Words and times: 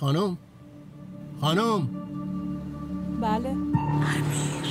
خانم. 0.00 0.36
خانم. 1.40 1.88
بله. 3.20 3.48
امیر. 3.48 4.66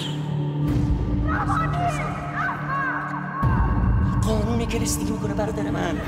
قانونی 4.21 4.65
که 4.65 4.79
رسیدگی 4.79 5.11
می‌کنه 5.11 5.33
برادر 5.33 5.71
من. 5.71 6.01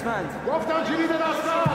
دستمند. 0.00 0.30
گفتم 0.48 0.84
کلید 0.84 1.10
دستمند. 1.10 1.70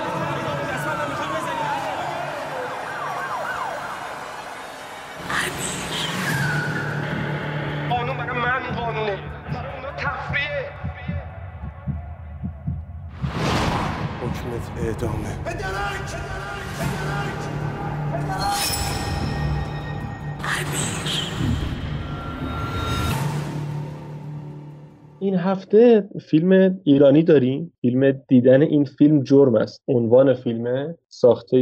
قانون 7.90 8.18
برای 8.18 8.40
من 8.40 8.76
قانونه. 8.76 9.18
برای 9.54 9.76
اونا 9.76 9.92
تفریه 9.98 10.70
حکمت 14.22 14.86
اعدامه. 14.86 15.36
به 15.44 15.54
درک 15.54 16.16
این 21.40 21.55
هفته 25.46 26.10
فیلم 26.22 26.80
ایرانی 26.84 27.24
داریم. 27.24 27.74
فیلم 27.82 28.12
دیدن 28.12 28.62
این 28.62 28.86
فیلم 28.86 29.24
جرم 29.24 29.56
است. 29.56 29.84
عنوان 29.88 30.34
فیلم 30.34 30.96
ساخته 31.10 31.58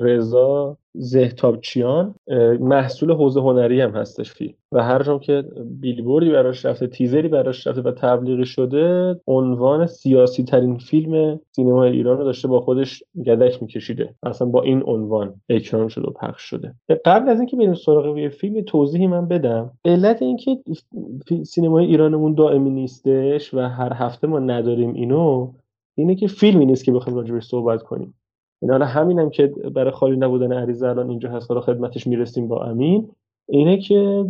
رضا 0.00 0.76
زهتابچیان 0.98 2.14
محصول 2.60 3.12
حوزه 3.12 3.40
هنری 3.40 3.80
هم 3.80 3.90
هستش 3.90 4.32
فیلم 4.32 4.54
و 4.72 4.82
هر 4.82 5.02
جام 5.02 5.18
که 5.18 5.44
بیلبوردی 5.80 6.30
براش 6.30 6.66
رفته 6.66 6.86
تیزری 6.86 7.28
براش 7.28 7.66
رفته 7.66 7.82
و 7.82 7.92
تبلیغی 7.92 8.46
شده 8.46 9.20
عنوان 9.26 9.86
سیاسی 9.86 10.44
ترین 10.44 10.78
فیلم 10.78 11.40
سینما 11.56 11.84
ایران 11.84 12.18
رو 12.18 12.24
داشته 12.24 12.48
با 12.48 12.60
خودش 12.60 13.02
گدک 13.26 13.62
میکشیده. 13.62 14.14
اصلا 14.22 14.48
با 14.48 14.62
این 14.62 14.82
عنوان 14.86 15.34
اکران 15.48 15.88
شده 15.88 16.06
و 16.06 16.10
پخش 16.10 16.42
شده. 16.42 16.74
قبل 17.04 17.28
از 17.28 17.38
اینکه 17.38 17.56
بریم 17.56 17.74
سراغ 17.74 18.28
فیلم 18.28 18.60
توضیحی 18.60 19.06
من 19.06 19.28
بدم. 19.28 19.70
علت 19.84 20.22
اینکه 20.22 20.58
سینمای 21.44 21.86
ایرانمون 21.86 22.34
دائمی 22.34 22.70
نیستش 22.70 23.54
و 23.54 23.58
هر 23.58 23.92
هفته 23.92 24.26
ما 24.26 24.38
نداریم 24.38 24.94
اینو 24.94 25.52
اینه 25.94 26.14
که 26.14 26.26
فیلمی 26.26 26.66
نیست 26.66 26.84
که 26.84 26.92
بخوایم 26.92 27.18
راجبش 27.18 27.44
صحبت 27.44 27.82
کنیم. 27.82 28.14
حالا 28.62 28.86
همینم 28.86 29.30
که 29.30 29.46
برای 29.46 29.90
خالی 29.90 30.16
نبودن 30.16 30.52
عریضه 30.52 30.88
الان 30.88 31.10
اینجا 31.10 31.30
هست 31.30 31.50
حالا 31.50 31.60
خدمتش 31.60 32.06
می‌رسیم 32.06 32.48
با 32.48 32.64
امین 32.64 33.08
اینه 33.48 33.78
که 33.78 34.24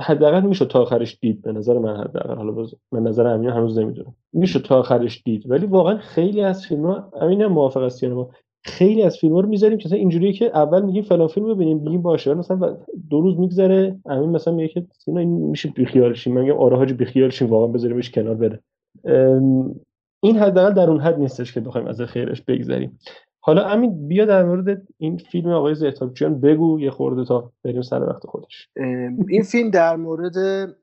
حداقل 0.00 0.40
میشه 0.40 0.64
تا 0.64 0.82
آخرش 0.82 1.18
دید 1.20 1.42
به 1.42 1.52
نظر 1.52 1.78
من 1.78 1.96
حداقل. 1.96 2.34
حالا 2.34 2.52
باز 2.52 2.74
من 2.92 3.02
نظر 3.02 3.26
امین 3.26 3.50
هنوز 3.50 3.78
نمی‌دونم. 3.78 4.14
میشه 4.32 4.58
تا 4.58 4.78
آخرش 4.78 5.22
دید. 5.24 5.50
ولی 5.50 5.66
واقعا 5.66 5.96
خیلی 5.98 6.40
از 6.40 6.66
فیلم 6.66 6.86
ها 6.86 7.08
امین 7.20 7.46
موافق 7.46 7.82
است 7.82 8.04
ما 8.04 8.30
خیلی 8.64 9.02
از 9.02 9.16
فیلم 9.18 9.34
ها 9.34 9.40
رو 9.40 9.48
می‌ذاریم 9.48 9.78
که 9.78 9.88
مثلا 9.88 9.98
اینجوریه 9.98 10.32
که 10.32 10.44
اول 10.44 10.82
میگیم 10.82 11.02
فلان 11.02 11.28
فیلم 11.28 11.54
ببینیم 11.54 11.78
میگیم 11.78 12.02
باشه. 12.02 12.34
مثلا 12.34 12.76
دو 13.10 13.20
روز 13.20 13.38
میگذره 13.38 13.98
امین 14.06 14.30
مثلا 14.30 14.54
میگه 14.54 14.68
که 14.68 14.86
سینا 14.98 15.20
این 15.20 15.28
میشه 15.28 15.68
بیخیال 15.68 16.14
شیم 16.14 16.34
من 16.34 16.40
میگم 16.40 16.58
آره 16.58 16.76
حاجی 16.76 16.94
بیخیال 16.94 17.30
شیم 17.30 17.48
واقعا 17.48 17.66
بذاریمش 17.66 18.10
کنار 18.10 18.34
بره. 18.34 18.60
این 20.22 20.36
حداقل 20.36 20.74
در 20.74 20.90
اون 20.90 21.00
حد 21.00 21.18
نیستش 21.18 21.54
که 21.54 21.60
بخوایم 21.60 21.86
از 21.86 22.00
خیرش 22.00 22.42
بگذریم. 22.42 22.98
حالا 23.46 23.68
امین 23.68 24.08
بیا 24.08 24.24
در 24.24 24.44
مورد 24.44 24.82
این 24.98 25.16
فیلم 25.16 25.50
آقای 25.50 25.74
زهتابچیان 25.74 26.40
بگو 26.40 26.80
یه 26.80 26.90
خورده 26.90 27.24
تا 27.24 27.52
بریم 27.64 27.82
سر 27.82 28.08
وقت 28.08 28.26
خودش. 28.26 28.68
این 29.28 29.42
فیلم 29.42 29.70
در 29.70 29.96
مورد 29.96 30.36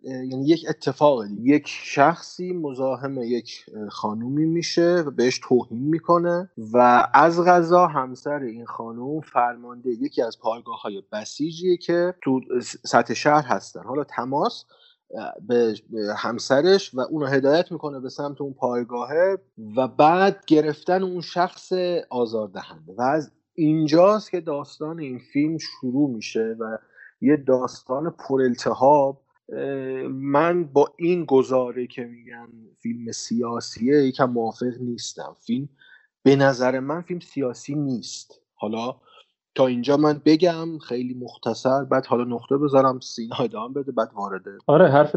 یعنی 0.03 0.45
یک 0.45 0.65
اتفاق 0.69 1.23
یک 1.41 1.63
شخصی 1.67 2.53
مزاحم 2.53 3.17
یک 3.23 3.65
خانومی 3.89 4.45
میشه 4.45 5.03
و 5.07 5.11
بهش 5.11 5.39
توهین 5.43 5.79
می‌کنه 5.79 6.49
و 6.73 7.07
از 7.13 7.45
غذا 7.45 7.87
همسر 7.87 8.39
این 8.39 8.65
خانوم 8.65 9.21
فرمانده 9.21 9.89
یکی 9.89 10.21
از 10.21 10.39
پایگاه 10.39 10.81
های 10.81 11.03
بسیجیه 11.11 11.77
که 11.77 12.13
تو 12.23 12.41
سطح 12.85 13.13
شهر 13.13 13.45
هستن. 13.45 13.83
حالا 13.83 14.03
تماس 14.03 14.65
به 15.47 15.75
همسرش 16.17 16.95
و 16.95 16.99
اونو 16.99 17.25
هدایت 17.25 17.71
می‌کنه 17.71 17.99
به 17.99 18.09
سمت 18.09 18.41
اون 18.41 18.53
پایگاهه 18.53 19.37
و 19.77 19.87
بعد 19.87 20.43
گرفتن 20.47 21.03
اون 21.03 21.21
شخص 21.21 21.73
آزاردهنده. 22.09 22.93
و 22.97 23.01
از 23.01 23.31
اینجاست 23.53 24.31
که 24.31 24.41
داستان 24.41 24.99
این 24.99 25.19
فیلم 25.33 25.57
شروع 25.57 26.09
میشه 26.09 26.55
و 26.59 26.77
یه 27.21 27.37
داستان 27.37 28.09
پرالتهاب 28.09 29.21
من 30.09 30.63
با 30.63 30.93
این 30.97 31.25
گزاره 31.25 31.87
که 31.87 32.03
میگن 32.03 32.47
فیلم 32.79 33.11
سیاسیه 33.11 33.95
یکم 33.95 34.29
موافق 34.29 34.73
نیستم. 34.79 35.35
فیلم 35.39 35.69
به 36.23 36.35
نظر 36.35 36.79
من 36.79 37.01
فیلم 37.01 37.19
سیاسی 37.19 37.75
نیست. 37.75 38.41
حالا 38.55 38.95
تا 39.55 39.67
اینجا 39.67 39.97
من 39.97 40.21
بگم 40.25 40.77
خیلی 40.77 41.13
مختصر. 41.13 41.83
بعد 41.83 42.05
حالا 42.05 42.23
نقطه 42.23 42.57
بذارم 42.57 42.99
سینا 42.99 43.35
ادامه 43.35 43.73
بده 43.73 43.91
بعد 43.91 44.09
وارده 44.15 44.51
آره 44.67 44.87
حرف 44.87 45.11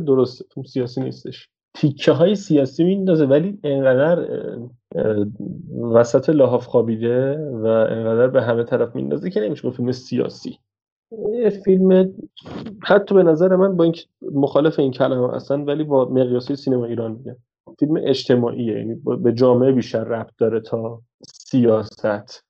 فیلم 0.54 0.66
سیاسی 0.66 1.00
نیستش. 1.00 1.48
تیکه 1.74 2.12
های 2.12 2.34
سیاسی 2.34 2.84
میندازه 2.84 3.26
ولی 3.26 3.58
انقدر 3.64 4.48
وسط 5.94 6.30
لحاف 6.30 6.66
خوابیده 6.66 7.36
و 7.52 7.66
انقدر 7.66 8.28
به 8.28 8.42
همه 8.42 8.64
طرف 8.64 8.94
میندازه 8.94 9.30
که 9.30 9.40
نمیشه 9.40 9.70
فیلم 9.70 9.92
سیاسی. 9.92 10.58
فیلم 11.64 12.14
حتی 12.82 13.14
به 13.14 13.22
نظر 13.22 13.56
من 13.56 13.76
با 13.76 13.84
این 13.84 13.94
مخالف 14.32 14.78
این 14.78 14.90
کلمه 14.90 15.34
اصلا 15.34 15.64
ولی 15.64 15.84
با 15.84 16.04
مقیاسی 16.04 16.56
سینما 16.56 16.84
ایران 16.84 17.12
میگم 17.12 17.36
فیلم 17.78 18.00
اجتماعیه 18.04 18.78
یعنی 18.78 18.94
به 19.22 19.32
جامعه 19.32 19.72
بیشتر 19.72 20.04
ربط 20.04 20.32
داره 20.38 20.60
تا 20.60 21.02
سیاست. 21.26 22.44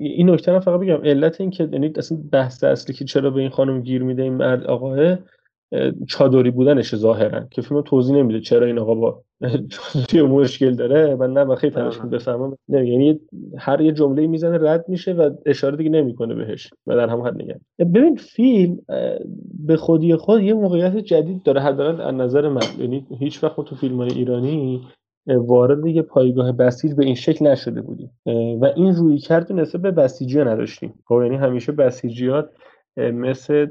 این 0.00 0.30
نکته 0.30 0.52
رو 0.52 0.60
فقط 0.60 0.80
بگم 0.80 1.04
علت 1.04 1.40
این 1.40 1.50
که 1.50 1.68
یعنی 1.72 1.92
اصلا 1.96 2.18
بحث 2.32 2.64
اصلی 2.64 2.94
که 2.94 3.04
چرا 3.04 3.30
به 3.30 3.40
این 3.40 3.50
خانم 3.50 3.82
گیر 3.82 4.02
میده 4.02 4.22
این 4.22 4.34
مرد 4.34 4.64
آقاه 4.64 4.98
اه، 4.98 5.18
چادری 6.08 6.50
بودنش 6.50 6.96
ظاهرا 6.96 7.44
که 7.50 7.62
فیلم 7.62 7.82
توضیح 7.82 8.16
نمیده 8.16 8.40
چرا 8.40 8.66
این 8.66 8.78
آقا 8.78 8.94
با 8.94 9.22
چادری 9.70 10.22
مشکل 10.22 10.74
داره 10.74 11.14
من 11.14 11.32
نه 11.32 11.44
من 11.44 11.54
خیلی 11.54 11.74
تلاش 11.74 11.98
آره. 11.98 12.08
بفهمم 12.08 12.56
نه 12.68 12.88
یعنی 12.88 13.20
هر 13.58 13.80
یه 13.80 13.92
جمله 13.92 14.26
می‌زنه 14.26 14.70
رد 14.70 14.84
میشه 14.88 15.12
و 15.12 15.30
اشاره 15.46 15.76
دیگه 15.76 15.90
نمی‌کنه 15.90 16.34
بهش 16.34 16.70
و 16.86 16.96
در 16.96 17.08
همون 17.08 17.26
حد 17.26 17.42
نگم 17.42 17.60
ببین 17.78 18.16
فیلم 18.16 18.78
به 19.66 19.76
خودی 19.76 20.16
خود 20.16 20.42
یه 20.42 20.54
موقعیت 20.54 20.96
جدید 20.96 21.42
داره. 21.42 21.60
حداقل 21.60 22.00
از 22.00 22.14
نظر 22.14 22.48
من 22.48 22.62
یعنی 22.78 23.06
هیچ 23.18 23.44
وقت 23.44 23.56
تو 23.56 23.76
فیلم 23.76 23.96
های 23.96 24.10
ایرانی 24.10 24.80
وارد 25.26 25.86
یه 25.86 26.02
پایگاه 26.02 26.52
بسیج 26.52 26.92
به 26.92 27.04
این 27.04 27.14
شکل 27.14 27.46
نشده 27.46 27.82
بودیم. 27.82 28.10
و 28.60 28.72
این 28.76 28.94
روی 28.94 29.18
کرد 29.18 29.52
نسبت 29.52 29.82
به 29.82 29.90
بسیجی 29.90 30.38
نداشتیم. 30.38 30.94
خب 31.04 31.20
یعنی 31.22 31.36
همیشه 31.36 31.72
بسیجیات 31.72 32.50
مثل 32.98 33.66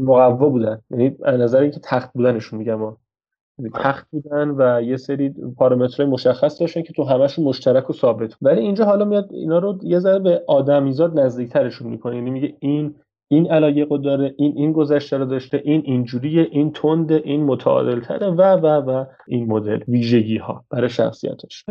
مقوا 0.00 0.48
بودن. 0.48 0.80
یعنی 0.90 1.16
از 1.24 1.40
نظر 1.40 1.60
اینکه 1.60 1.80
تخت 1.82 2.12
بودنشون 2.12 2.58
میگم. 2.58 2.80
یعنی 3.58 3.70
تخت 3.74 4.06
بودن 4.10 4.50
و 4.50 4.82
یه 4.82 4.96
سری 4.96 5.34
پارامترهای 5.56 6.10
مشخص 6.10 6.60
داشتن 6.60 6.82
که 6.82 6.92
تو 6.92 7.04
همشون 7.04 7.44
مشترک 7.44 7.90
و 7.90 7.92
ثابت 7.92 8.34
بود. 8.34 8.38
ولی 8.42 8.60
اینجا 8.60 8.84
حالا 8.84 9.04
میاد 9.04 9.28
اینا 9.32 9.58
رو 9.58 9.78
یه 9.82 9.98
ذره 9.98 10.18
به 10.18 10.42
آدمیزاد 10.48 11.20
نزدیکترشون 11.20 11.90
می‌کنه. 11.90 12.16
یعنی 12.16 12.30
میگه 12.30 12.56
این 12.60 12.94
این 13.28 13.50
علایق 13.50 13.88
داره 13.88 14.34
این 14.38 14.52
این 14.56 14.72
گذشته 14.72 15.16
رو 15.16 15.24
داشته 15.24 15.62
این 15.64 15.82
اینجوریه 15.84 16.48
این 16.50 16.72
تنده 16.72 17.22
این 17.24 17.44
متعادل 17.44 18.00
تره 18.00 18.26
و 18.26 18.42
و 18.42 18.66
و 18.66 19.04
این 19.26 19.46
مدل 19.46 19.80
ویژگی 19.88 20.36
ها 20.36 20.64
برای 20.70 20.88
شخصیتش. 20.88 21.64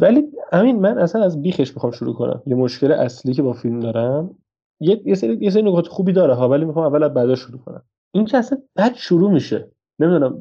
ولی 0.00 0.22
همین 0.52 0.80
من 0.80 0.98
اصلا 0.98 1.22
از 1.24 1.42
بیخش 1.42 1.74
می‌خوام 1.74 1.92
شروع 1.92 2.14
کنم. 2.14 2.42
یه 2.46 2.54
مشکل 2.54 2.92
اصلی 2.92 3.34
که 3.34 3.42
با 3.42 3.52
فیلم 3.52 3.80
دارم 3.80 4.30
یه 4.80 5.02
یه 5.04 5.14
سری 5.14 5.38
یه 5.40 5.50
سری 5.50 5.62
نکات 5.62 5.88
خوبی 5.88 6.12
داره 6.12 6.34
ها 6.34 6.48
ولی 6.48 6.64
می‌خوام 6.64 6.86
اول 6.86 7.02
از 7.02 7.14
بعدا 7.14 7.34
شروع 7.34 7.60
کنم. 7.60 7.82
این 8.14 8.24
که 8.24 8.36
اصلا 8.38 8.58
بد 8.76 8.94
شروع 8.94 9.30
میشه. 9.30 9.70
نمی‌دونم 9.98 10.40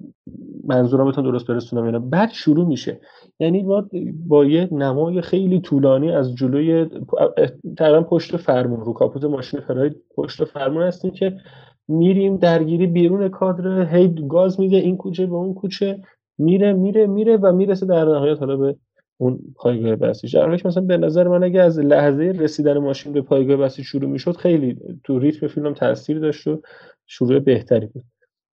منظورمتون 0.63 1.23
درست 1.23 1.47
برسونم 1.47 1.85
نه. 1.85 1.99
بد 1.99 2.29
شروع 2.31 2.67
میشه. 2.67 2.99
یعنی 3.39 3.63
ما 3.63 3.89
با 4.27 4.45
یه 4.45 4.69
نمای 4.71 5.21
خیلی 5.21 5.59
طولانی 5.59 6.11
از 6.11 6.35
جلوی 6.35 6.89
تقریبا 7.77 8.01
پشت 8.01 8.37
فرمون 8.37 8.79
رو 8.79 8.93
کاپوت 8.93 9.23
ماشین 9.23 9.59
پراید 9.59 9.95
پشت 10.15 10.43
فرمون 10.43 10.83
هستیم 10.83 11.11
که 11.11 11.37
میریم 11.87 12.37
درگیری 12.37 12.87
بیرون 12.87 13.29
کادر 13.29 13.95
هی 13.95 14.15
گاز 14.29 14.59
میده 14.59 14.77
این 14.77 14.97
کوچه 14.97 15.25
به 15.25 15.35
اون 15.35 15.53
کوچه 15.53 16.01
میره 16.37 16.73
میره 16.73 17.07
میره 17.07 17.37
و 17.37 17.51
می‌رسه 17.51 17.85
در 17.85 18.05
نهایت 18.05 18.39
حالا 18.39 18.57
به 18.57 18.75
اون 19.17 19.39
پایگاه 19.55 19.95
بسیج. 19.95 20.35
در 20.35 20.47
مثلا 20.47 20.83
به 20.83 20.97
نظر 20.97 21.27
من 21.27 21.43
اگه 21.43 21.61
از 21.61 21.79
لحظه 21.79 22.23
رسیدن 22.23 22.77
ماشین 22.77 23.13
به 23.13 23.21
پایگاه 23.21 23.57
بسیج 23.57 23.85
شروع 23.85 24.09
می‌شد 24.09 24.37
خیلی 24.37 24.77
تو 25.03 25.19
ریتم 25.19 25.47
فیلم 25.47 25.73
تاثیر 25.73 26.19
داشت 26.19 26.47
و 26.47 26.61
شروع 27.05 27.39
بهتری 27.39 27.85
بود. 27.85 28.03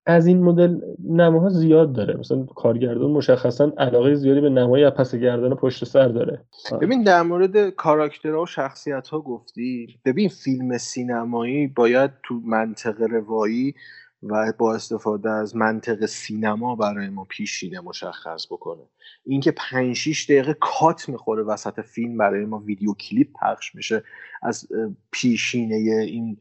از 0.06 0.26
این 0.26 0.42
مدل 0.42 0.80
نماها 1.08 1.48
زیاد 1.48 1.92
داره. 1.92 2.16
مثلا 2.16 2.44
کارگردان 2.44 3.10
مشخصا 3.10 3.72
علاقه 3.78 4.14
زیادی 4.14 4.40
به 4.40 4.50
نمای 4.50 4.90
پس 4.90 5.14
گردن 5.14 5.54
پشت 5.54 5.84
سر 5.84 6.08
داره. 6.08 6.44
ببین 6.80 7.02
در 7.02 7.22
مورد 7.22 7.70
کاراکترها 7.70 8.42
و 8.42 8.46
شخصیت 8.46 9.08
ها 9.08 9.20
گفتی. 9.20 9.86
ببین 10.04 10.28
فیلم 10.28 10.78
سینمایی 10.78 11.66
باید 11.66 12.10
تو 12.22 12.34
منطق 12.34 13.02
روایی 13.02 13.74
و 14.22 14.52
با 14.58 14.74
استفاده 14.74 15.30
از 15.30 15.56
منطق 15.56 16.06
سینما 16.06 16.76
برای 16.76 17.08
ما 17.08 17.24
پیشینه 17.24 17.80
مشخص 17.80 18.46
بکنه. 18.46 18.82
اینکه 19.24 19.50
5 19.50 19.96
6 19.96 20.24
دقیقه 20.24 20.56
کات 20.60 21.08
می‌خوره 21.08 21.42
وسط 21.42 21.80
فیلم 21.80 22.16
برای 22.16 22.44
ما 22.44 22.58
ویدیو 22.58 22.94
کلیپ 22.94 23.28
پخش 23.42 23.74
میشه 23.74 24.02
از 24.42 24.68
پیشینه 25.10 25.74
این 25.74 26.36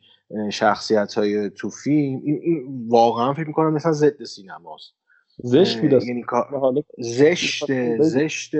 شخصیت 0.52 1.14
های 1.14 1.50
تو 1.50 1.70
فیلم 1.70 2.22
این, 2.24 2.40
این 2.44 2.88
واقعا 2.88 3.34
فکر 3.34 3.48
می‌کنم 3.48 3.74
مثلا 3.74 3.92
ضد 3.92 4.24
سینماست. 4.24 4.94
زشت 5.44 5.82
بود 5.82 6.04
یعنی 6.04 6.26
زشت 6.98 7.98
زشت 8.02 8.52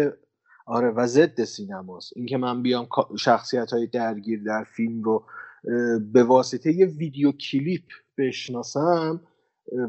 آره 0.66 0.90
و 0.90 1.08
ضد 1.08 1.44
سینماست. 1.44 2.14
اینکه 2.16 2.38
من 2.38 2.62
بیام 2.62 2.88
شخصیت 3.20 3.74
های 3.74 3.88
درگیر 3.88 4.44
در 4.44 4.64
فیلم 4.64 5.04
رو 5.04 5.26
به 6.14 6.24
واسطه 6.24 6.72
یه 6.72 6.86
ویدیو 6.86 7.32
کلیپ 7.32 7.84
بشناسم 8.18 9.22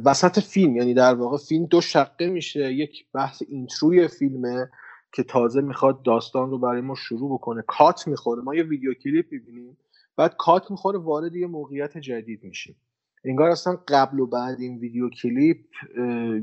وسط 0.05 0.39
فیلم 0.39 0.77
یعنی 0.77 0.95
در 0.95 1.15
واقع 1.15 1.37
فیلم 1.37 1.67
دو 1.67 1.81
شقه 1.81 2.27
میشه 2.27 2.73
یک 2.73 3.07
بحث 3.15 3.43
اینتروی 3.49 4.09
فیلمه 4.09 4.71
که 5.13 5.23
تازه 5.23 5.61
می‌خواد 5.61 6.03
داستان 6.03 6.51
رو 6.51 6.59
برای 6.59 6.81
ما 6.81 6.95
شروع 6.95 7.35
بکنه. 7.35 7.63
کات 7.67 8.09
می‌خوره 8.09 8.43
ما 8.43 8.55
یه 8.55 8.63
ویدیو 8.63 8.95
کلیپ 8.95 9.27
می‌بینیم 9.33 9.77
بعد 10.17 10.35
کات 10.39 10.71
می‌خوره 10.71 10.99
وارد 10.99 11.37
یه 11.37 11.47
موقعیت 11.47 11.99
جدید 11.99 12.45
میشیم. 12.45 12.77
انگار 13.25 13.51
اصلا 13.51 13.79
قبل 13.89 14.21
و 14.21 14.27
بعد 14.27 14.61
این 14.61 14.79
ویدیو 14.79 15.11
کلیپ 15.11 15.59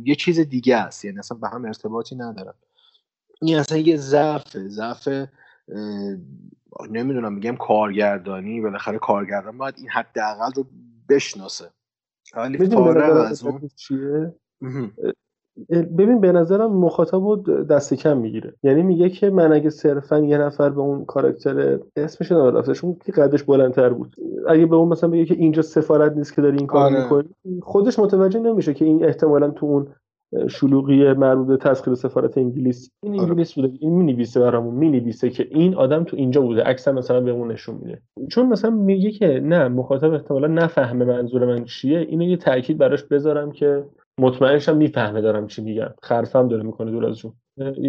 یه 0.06 0.16
چیز 0.16 0.40
دیگه 0.40 0.78
است 0.78 1.06
یعنی 1.06 1.20
اصلا 1.20 1.38
به 1.38 1.48
هم 1.48 1.66
ارتباطی 1.66 2.16
ندارن. 2.16 2.54
این 3.42 3.58
اصلا 3.58 3.78
یه 3.78 3.98
ضعف 3.98 4.58
ضعف 4.58 5.28
نمی‌دونم 6.90 7.34
میگم 7.34 7.56
کارگردانی 7.56 8.62
بالاخره 8.62 8.98
کارگردان 8.98 9.58
باید 9.58 9.76
این 9.78 9.90
حداقل 9.90 10.52
رو 10.56 10.66
بشناسه. 11.09 11.65
ولی 12.35 12.69
فارغ 12.69 13.25
از 13.31 13.44
اون 13.44 13.69
چیه؟ 13.75 14.33
ببین 15.69 16.21
به 16.21 16.31
نظرم 16.31 16.71
مخاطب 16.73 17.27
رو 17.27 17.35
دست 17.63 17.94
کم 17.94 18.17
می‌گیره. 18.17 18.56
یعنی 18.63 18.83
میگه 18.83 19.09
که 19.09 19.29
من 19.29 19.53
اگه 19.53 19.69
صرفا 19.69 20.19
یه 20.19 20.38
نفر 20.38 20.69
به 20.69 20.81
اون 20.81 21.06
کاراکتر 21.06 21.79
اسمش 21.95 22.31
نمی‌دونم 22.31 22.56
رفتش 22.56 22.83
اون 22.83 22.97
که 23.06 23.11
قدش 23.11 23.44
بلندتر 23.44 23.89
بود. 23.89 24.15
اگه 24.47 24.65
به 24.65 24.75
اون 24.75 24.88
مثلا 24.88 25.09
بگه 25.09 25.25
که 25.25 25.33
اینجا 25.33 25.61
سفارت 25.61 26.13
نیست 26.13 26.33
که 26.33 26.41
داری 26.41 26.57
این 26.57 26.67
کار 26.67 26.85
آره. 26.85 27.03
می‌کنی 27.03 27.29
خودش 27.61 28.00
متوجه 28.00 28.39
نمیشه 28.39 28.73
که 28.73 28.85
این 28.85 29.06
احتمالا 29.06 29.50
تو 29.50 29.65
اون 29.65 29.88
شلوغی 30.50 31.14
مربوط 31.14 31.48
به 31.48 31.58
تسخیر 31.58 31.96
سفارت 31.96 32.38
انگلیس. 32.38 32.92
این 33.04 33.14
آره. 33.14 33.24
انگلیس 33.24 33.54
بوده 33.54 33.72
این 33.80 33.92
می‌نویسه 33.92 34.40
برامون 34.40 34.76
می‌نویسه 34.76 35.30
که 35.30 35.48
این 35.52 35.76
آدم 35.76 36.04
تو 36.04 36.18
اینجا 36.18 36.42
بوده. 36.42 36.64
عکس 36.64 36.88
مثلا 36.88 37.22
بهمون 37.22 37.52
نشون 37.52 37.76
میده. 37.76 38.02
چون 38.30 38.48
مثلا 38.48 38.72
میگه 38.72 39.12
که 39.12 39.28
نه 39.44 39.68
مخاطب 39.68 40.14
احتمالا 40.14 40.48
نفهمه 40.48 41.06
منظور 41.06 41.46
من 41.46 41.66
چیه. 41.66 42.00
اینو 42.00 42.24
یه 42.24 42.38
تاکید 42.38 42.78
براش 42.78 43.04
بذارم 43.04 43.52
که 43.52 43.86
مطمئنشم 44.20 44.78
می‌فهمه 44.78 45.22
دارم 45.22 45.48
چی 45.48 45.62
میگم. 45.62 45.90
خرفم 46.02 46.48
داره 46.48 46.64
می‌کنه 46.64 46.92
دور 46.92 47.06
ازشون 47.06 47.34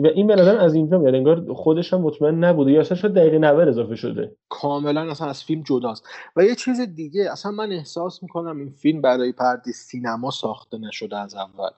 و 0.02 0.06
این 0.14 0.26
به 0.26 0.36
نظر 0.36 0.56
از 0.58 0.74
اینجا 0.74 0.98
میاد. 0.98 1.14
انگار 1.14 1.52
خودش 1.52 1.94
هم 1.94 2.00
مطمئن 2.00 2.44
نبوده 2.44 2.72
یا 2.72 2.80
اصلا 2.80 2.96
شاید 2.96 3.14
دقیقه 3.14 3.38
90 3.38 3.68
اضافه 3.68 3.96
شده. 3.96 4.36
کاملا 4.48 5.10
اصلا 5.10 5.28
از 5.28 5.44
فیلم 5.44 5.62
جداست. 5.62 6.04
و 6.36 6.44
یه 6.44 6.54
چیز 6.54 6.80
دیگه 6.80 7.32
اصلا 7.32 7.52
من 7.52 7.72
احساس 7.72 8.22
می‌کنم 8.22 8.58
این 8.58 8.70
فیلم 8.70 9.00
برای 9.00 9.32
پردی 9.32 9.72
سینما 9.72 10.30
ساخته 10.30 10.78
نشده 10.78 11.16
از 11.18 11.34
اول. 11.34 11.70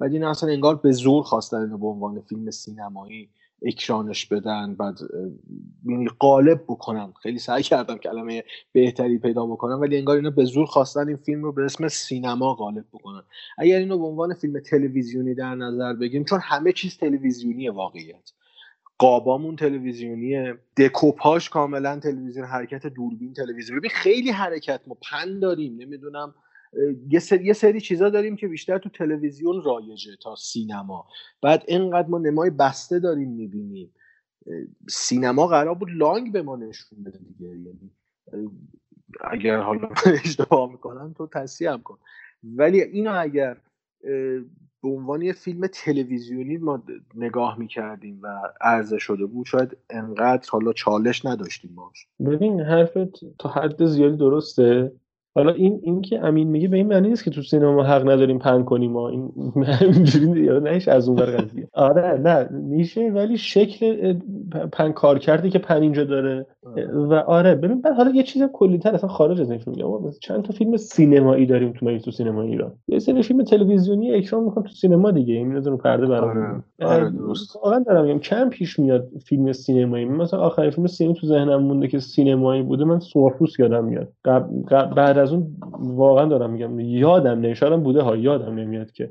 و 0.00 0.04
این 0.04 0.24
اصلا 0.24 0.50
انگار 0.50 0.76
به 0.76 0.92
زور 0.92 1.22
خواستن 1.22 1.56
اینو 1.56 1.78
به 1.78 1.86
عنوان 1.86 2.20
فیلم 2.20 2.50
سینمایی 2.50 3.30
اکرانش 3.62 4.26
بدن. 4.26 4.74
بعد 4.74 4.98
یعنی 5.86 6.08
قالب 6.18 6.64
بکنن. 6.68 7.12
خیلی 7.22 7.38
سعی 7.38 7.62
کردم 7.62 7.96
کلمه 7.96 8.44
بهتری 8.72 9.18
پیدا 9.18 9.46
بکنم 9.46 9.80
ولی 9.80 9.98
انگار 9.98 10.16
اینو 10.16 10.30
به 10.30 10.44
زور 10.44 10.66
خواستن 10.66 11.08
این 11.08 11.16
فیلم 11.16 11.42
رو 11.42 11.52
به 11.52 11.64
اسم 11.64 11.88
سینما 11.88 12.54
غالب 12.54 12.84
بکنن. 12.92 13.22
اگر 13.58 13.78
اینو 13.78 13.98
به 13.98 14.04
عنوان 14.04 14.34
فیلم 14.34 14.60
تلویزیونی 14.60 15.34
در 15.34 15.54
نظر 15.54 15.94
بگیریم 15.94 16.24
چون 16.24 16.40
همه 16.42 16.72
چیز 16.72 16.96
تلویزیونی 16.96 17.68
واقعیت. 17.68 18.30
قابامون 18.98 19.56
تلویزیونیه. 19.56 20.58
دکوپاش 20.76 21.48
کاملا 21.48 22.00
تلویزیون 22.00 22.46
حرکت 22.46 22.86
دوربین 22.86 23.32
تلویزیونی. 23.32 23.88
خیلی 23.88 24.30
حرکت 24.30 24.80
ما 24.86 24.96
پن 25.10 25.38
داریم. 25.38 25.76
نمی‌دونم 25.76 26.34
یه 27.08 27.20
سری, 27.20 27.44
یه 27.44 27.52
سری 27.52 27.80
چیزا 27.80 28.10
داریم 28.10 28.36
که 28.36 28.48
بیشتر 28.48 28.78
تو 28.78 28.88
تلویزیون 28.88 29.62
رایجه 29.62 30.10
تا 30.22 30.34
سینما. 30.34 31.06
بعد 31.42 31.64
اینقدر 31.68 32.08
ما 32.08 32.18
نمای 32.18 32.50
بسته 32.50 32.98
داریم 32.98 33.30
می‌بینیم. 33.30 33.94
سینما 34.88 35.46
قرار 35.46 35.74
بود 35.74 35.88
لانگ 35.90 36.32
به 36.32 36.42
ما 36.42 36.56
نشون 36.56 37.04
بده 37.04 37.18
دیگه. 37.18 37.48
یعنی 37.48 37.90
اگر 39.20 39.60
حالا 39.60 39.88
اشتباه 40.24 40.70
می‌کنم 40.70 41.14
تو 41.18 41.26
تصحیح 41.26 41.72
هم 41.72 41.82
کن. 41.82 41.98
ولی 42.44 42.82
اینو 42.82 43.12
اگر 43.18 43.56
به 44.82 44.88
عنوان 44.88 45.22
یه 45.22 45.32
فیلم 45.32 45.66
تلویزیونی 45.66 46.56
ما 46.56 46.82
نگاه 47.14 47.58
می‌کردیم 47.58 48.20
و 48.22 48.28
عرضه 48.60 48.98
شده 48.98 49.26
بود 49.26 49.46
شاید 49.46 49.76
انقدر 49.90 50.48
حالا 50.50 50.72
چالش 50.72 51.26
نداشتیم 51.26 51.74
باش. 51.74 52.06
ببین 52.26 52.60
حرفت 52.60 53.36
تا 53.38 53.48
حد 53.48 53.86
زیادی 53.86 54.16
درسته. 54.16 54.92
حالا 55.34 55.52
این 55.52 55.80
این 55.82 56.00
که 56.00 56.24
امین 56.24 56.48
میگه 56.48 56.68
به 56.68 56.76
این 56.76 56.86
معنی 56.86 57.08
نیست 57.08 57.24
که 57.24 57.30
تو 57.30 57.42
سینما 57.42 57.82
حق 57.82 58.08
نداریم 58.10 58.38
پن 58.38 58.64
کنیم 58.64 58.92
ما. 58.92 59.08
این 59.08 59.32
اینجوری 59.80 60.60
نهش 60.60 60.88
از 60.88 61.08
اون 61.08 61.18
قضیه. 61.18 61.68
آره 61.72 62.20
نه. 62.20 62.48
میشه 62.50 63.10
ولی 63.14 63.38
شکل 63.38 64.14
پن 64.72 64.92
کار 64.92 65.18
کردی 65.18 65.50
که 65.50 65.58
پن 65.58 65.82
اینجا 65.82 66.04
داره. 66.04 66.46
و 66.92 67.14
آره 67.14 67.54
ببین 67.54 67.80
بعد 67.80 67.94
حالا 67.94 68.10
یه 68.10 68.22
چیز 68.22 68.42
کلیتر 68.52 68.94
اصلا 68.94 69.08
خارج 69.08 69.40
از 69.40 69.50
این 69.50 69.58
فیلم. 69.58 69.76
میگم 69.76 70.10
چند 70.20 70.42
تا 70.42 70.52
فیلم 70.52 70.76
سینمایی 70.76 71.46
داریم 71.46 71.72
تو 71.72 71.98
تو 71.98 72.10
سینما 72.10 72.42
ایران؟ 72.42 72.72
یه 72.88 72.98
سری 72.98 73.22
فیلم 73.22 73.44
تلویزیونی 73.44 74.14
اکران 74.14 74.44
می‌کنم 74.44 74.64
تو 74.64 74.72
سینما 74.72 75.10
دیگه. 75.10 75.34
این 75.34 75.54
رو 75.54 75.76
پرده 75.76 76.06
برام 76.06 76.62
آره, 76.78 76.92
آره 76.92 77.10
درست. 77.10 77.56
واقعا 77.56 77.78
دارم 77.78 78.04
میگم 78.04 78.18
کم 78.18 78.48
پیش 78.48 78.78
میاد 78.78 79.08
فیلم 79.24 79.52
سینمایی. 79.52 80.04
مثلا 80.04 80.40
آخرین 80.40 80.70
فیلم 80.70 80.86
سینمایی 80.86 81.20
تو 81.20 81.26
ذهنم 81.26 81.62
مونده 81.62 81.88
که 81.88 81.98
سینمایی 81.98 82.62
بوده 82.62 82.84
من 82.84 82.98
سرخپوست 82.98 83.60
یادم 83.60 83.84
میاد. 83.84 84.08
بعد 84.96 85.17
از 85.18 85.32
اون 85.32 85.46
واقعا 85.80 86.24
دارم 86.24 86.50
میگم 86.50 86.80
یادم 86.80 87.40
نمیاد 87.40 87.82
بوده 87.82 88.02
ها 88.02 88.16
یادم 88.16 88.54
نمیاد 88.54 88.92
که. 88.92 89.10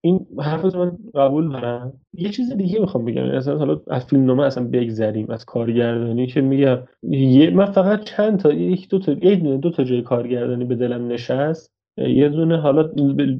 این 0.00 0.26
حرف 0.38 0.74
من 0.74 0.92
قبول 1.14 1.52
دارم. 1.52 1.92
یه 2.14 2.28
چیز 2.28 2.56
دیگه 2.56 2.80
می‌خوام 2.80 3.04
بگم 3.04 3.22
اصلا 3.22 3.58
حالا 3.58 3.80
از 3.86 4.04
فیلم 4.04 4.24
نامه 4.24 4.42
اصلا 4.42 4.68
بگذریم 4.72 5.30
از 5.30 5.44
کارگردانی 5.44 6.26
که 6.26 6.40
میگم. 6.40 6.78
یه 7.02 7.50
من 7.50 7.64
فقط 7.64 8.04
چند 8.04 8.38
تا 8.38 8.52
یک 8.52 8.88
دو 8.88 8.98
تا 8.98 9.12
یک 9.12 9.42
دو 9.42 9.70
تا 9.70 9.84
جای 9.84 10.02
کارگردانی 10.02 10.64
به 10.64 10.74
دلم 10.74 11.08
نشست. 11.08 11.72
یه 11.96 12.28
دونه 12.28 12.56
حالا 12.56 12.82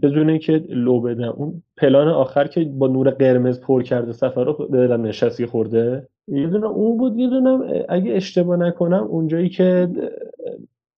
بدونه 0.02 0.38
که 0.38 0.64
لو 0.68 1.00
بدم. 1.00 1.34
اون 1.36 1.62
پلان 1.76 2.08
آخر 2.08 2.46
که 2.46 2.64
با 2.64 2.86
نور 2.86 3.10
قرمز 3.10 3.60
پر 3.60 3.82
کرده 3.82 4.12
سفر 4.12 4.44
رو 4.44 4.68
به 4.70 4.78
دلم 4.86 5.02
نشستی 5.02 5.46
خورده. 5.46 6.08
یه 6.28 6.46
دونه 6.46 6.66
اون 6.66 6.98
بود 6.98 7.18
یه 7.18 7.28
دونه 7.28 7.84
اگه 7.88 8.12
اشتباه 8.12 8.56
نکنم 8.56 9.04
اونجایی 9.04 9.48
که 9.48 9.88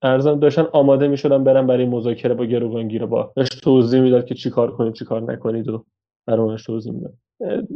ارزم 0.05 0.39
داشتن 0.39 0.67
آماده 0.73 1.09
می‌شدن 1.09 1.45
برن 1.45 1.67
برای 1.67 1.87
مذاکره 1.87 2.35
با 2.35 2.45
گروگانگیر 2.45 3.07
با. 3.07 3.33
داشت 3.37 3.61
توضیح 3.63 4.01
می‌داد 4.01 4.25
که 4.25 4.35
چیکار 4.35 4.77
کنید 4.77 4.93
چیکار 4.93 5.33
نکنید 5.33 5.69
و 5.69 5.85
برامش 6.27 6.65
توضیح 6.65 6.93
می‌داد. 6.93 7.15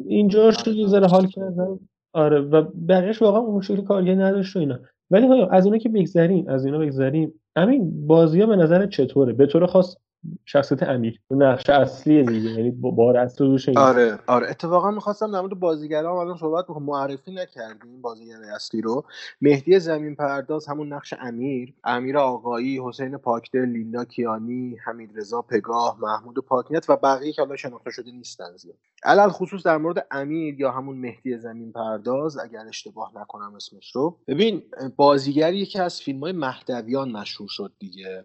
اینجا 0.07 0.51
شد 0.51 0.75
یه 0.75 0.87
ذره 0.87 1.07
حال 1.07 1.27
کردم. 1.27 1.81
آره 2.13 2.41
و 2.41 2.63
بقیهش 2.89 3.23
واقعا 3.23 3.41
اون 3.41 3.61
شکلی 3.61 3.83
کارگری 3.83 4.17
نداشت 4.17 4.57
و 4.57 4.59
اینا. 4.59 4.79
ولی 5.11 5.27
از 5.51 5.65
اینا 5.65 5.79
که 5.79 5.89
بگذریم 5.89 6.49
از 6.49 6.65
اینا 6.65 6.79
بگذریم. 6.79 7.33
همین 7.57 8.07
بازی 8.07 8.41
ها 8.41 8.47
به 8.47 8.57
نظر 8.57 8.87
چطوره؟ 8.87 9.33
به 9.33 9.47
طور 9.47 9.67
خاص 9.67 9.97
شخصیت 10.45 10.83
امیر. 10.83 11.21
نقش 11.31 11.71
اصلی 11.71 12.23
دیگه 12.23 12.51
یعنی 12.51 12.71
بار 12.71 13.17
اصلی 13.17 13.47
روش 13.47 13.69
آره 13.69 14.19
آره. 14.27 14.51
اتفاقا 14.51 14.91
می‌خواستم 14.91 15.33
در 15.33 15.41
مورد 15.41 15.61
بازیگرا 15.61 16.21
الان 16.21 16.37
صحبت 16.37 16.65
بکنم. 16.65 16.85
معرفی 16.85 17.33
نکردیم 17.33 18.03
بازیگر 18.03 18.37
اصلی 18.55 18.81
رو. 18.81 19.05
مهدی 19.41 19.81
زمین 19.81 20.17
پرداز 20.17 20.67
همون 20.67 20.93
نقش 20.93 21.15
امیر. 21.21 21.75
امیر 21.85 22.19
آقایی 22.19 22.81
حسین 22.85 23.17
پاکدل 23.17 23.65
لیندا 23.65 24.05
کیانی 24.05 24.77
حمید 24.85 25.11
رضا 25.15 25.43
پگاه 25.43 25.99
محمود 26.01 26.39
پاکنیت 26.39 26.91
و 26.91 26.97
بقیه 26.97 27.33
که 27.33 27.43
حالا 27.43 27.57
شناخته 27.57 27.91
شده 27.91 28.11
نیستن 28.11 28.57
زیاد. 28.57 28.77
علل 29.03 29.29
خصوص 29.29 29.63
در 29.63 29.77
مورد 29.77 30.07
امیر 30.11 30.61
یا 30.61 30.71
همون 30.71 30.97
مهدی 30.97 31.39
زمین 31.39 31.73
پرداز 31.73 32.39
اگر 32.39 32.67
اشتباه 32.69 33.13
نکنم 33.15 33.55
اسمش 33.55 33.97
رو. 33.97 34.19
ببین 34.27 34.63
بازیگری 34.97 35.67
که 35.67 35.83
از 35.83 36.01
فیلم 36.01 36.21
های 36.21 36.33
مهدویان 36.33 37.13
مشهور 37.13 37.49
شد 37.49 37.73
دیگه. 37.79 38.25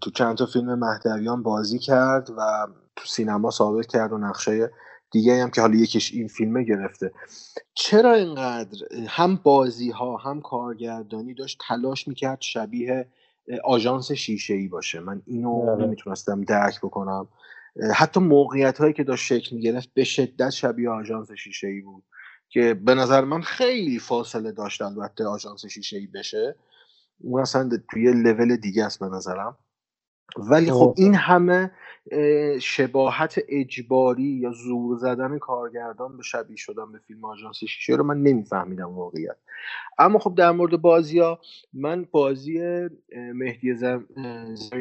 تو 0.00 0.10
چند 0.10 0.36
تا 0.36 0.46
فیلم 0.46 0.78
مهدویان 0.78 1.42
بازی 1.42 1.78
کرد 1.78 2.30
و 2.30 2.66
تو 2.96 3.06
سینما 3.06 3.50
ثابت 3.50 3.86
کرد 3.86 4.12
و 4.12 4.18
نقشه 4.18 4.70
دیگه 5.10 5.42
هم 5.42 5.50
که 5.50 5.60
حالا 5.60 5.74
یکیش 5.76 6.12
این 6.12 6.28
فیلمه 6.28 6.62
گرفته. 6.62 7.12
چرا 7.74 8.14
اینقدر 8.14 8.78
هم 9.08 9.36
بازی 9.36 9.90
ها 9.90 10.16
هم 10.16 10.40
کارگردانی 10.40 11.34
داشت 11.34 11.58
تلاش 11.68 12.08
می‌کرد 12.08 12.40
شبیه 12.40 13.08
آژانس 13.64 14.12
شیشه 14.12 14.54
ای 14.54 14.68
باشه؟ 14.68 15.00
من 15.00 15.22
اینو 15.26 15.70
آره. 15.70 15.84
نمی‌تونستم 15.84 16.44
درک 16.44 16.78
بکنم. 16.78 17.28
حتی 17.94 18.20
موقعیت 18.20 18.78
هایی 18.78 18.92
که 18.92 19.04
داشت 19.04 19.24
شکل 19.24 19.56
می‌گرفت 19.56 19.88
به 19.94 20.04
شدت 20.04 20.50
شبیه 20.50 20.90
آژانس 20.90 21.32
شیشه 21.32 21.66
ای 21.66 21.80
بود 21.80 22.04
که 22.48 22.74
به 22.74 22.94
نظر 22.94 23.24
من 23.24 23.42
خیلی 23.42 23.98
فاصله 23.98 24.52
داشت 24.52 24.82
البته 24.82 25.24
آژانس 25.24 25.66
شیشه 25.66 25.96
ای 25.96 26.06
بشه. 26.06 26.56
اون 27.20 27.40
اصلا 27.40 27.70
توی 27.90 28.12
لول 28.12 28.56
دیگه 28.56 28.84
است 28.84 29.00
به 29.00 29.06
نظرم. 29.06 29.56
ولی 30.36 30.72
خب 30.72 30.94
این 30.96 31.14
همه 31.14 31.70
شباهت 32.60 33.40
اجباری 33.48 34.22
یا 34.22 34.50
زور 34.50 34.98
زدن 34.98 35.38
کارگردان 35.38 36.16
به 36.16 36.22
شبیه 36.22 36.56
شدن 36.56 36.92
به 36.92 36.98
فیلم 36.98 37.24
آژانس 37.24 37.56
شیشه 37.56 37.92
رو 37.92 38.04
من 38.04 38.22
نمیفهمیدم 38.22 38.88
واقعیت. 38.88 39.36
اما 39.98 40.18
خب 40.18 40.34
در 40.34 40.50
مورد 40.50 40.76
بازی 40.76 41.18
ها 41.18 41.40
من 41.72 42.06
بازی 42.10 42.88
مهدی 43.34 43.74
زمین 43.74 44.06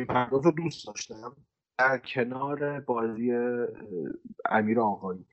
پرداز 0.09 0.45
رو 0.45 0.51
دوست 0.51 0.87
داشتم 0.87 1.35
در 1.77 1.97
کنار 1.97 2.79
بازی 2.79 3.33
امیر 4.49 4.79
آقایی. 4.79 5.25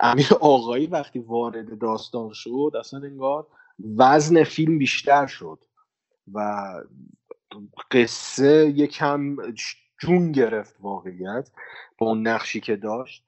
امیر 0.00 0.28
آقایی 0.40 0.86
وقتی 0.86 1.18
وارد 1.18 1.78
داستان 1.78 2.32
شد 2.32 2.72
اصلا 2.78 3.00
انگار 3.00 3.46
وزن 3.96 4.44
فیلم 4.44 4.78
بیشتر 4.78 5.26
شد. 5.26 5.64
و 6.34 6.72
قصه 7.90 8.72
یکم 8.76 9.36
جون 10.00 10.32
گرفت 10.32 10.76
واقعیت 10.80 11.50
با 11.98 12.06
اون 12.06 12.28
نقشی 12.28 12.60
که 12.60 12.76
داشت. 12.76 13.24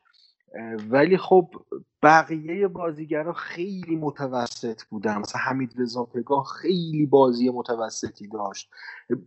ولی 0.91 1.17
خب 1.17 1.55
بقیه 2.03 2.69
بازیگرا 2.69 3.33
خیلی 3.33 3.97
متوسط 3.97 4.83
بودن. 4.83 5.19
مثلا 5.19 5.41
حمید 5.41 5.75
رضا 5.79 6.05
پگاه 6.05 6.45
خیلی 6.45 7.07
بازی 7.07 7.51
متوسطی 7.51 8.29
داشت. 8.29 8.71